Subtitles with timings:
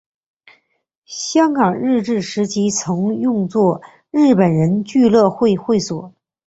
[1.05, 6.15] 香港日治时期曾用作日本人俱乐部会所。